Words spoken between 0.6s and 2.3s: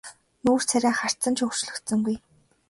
царай харц нь ч өөрчлөгдсөнгүй.